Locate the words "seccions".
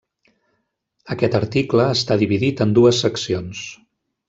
3.07-3.63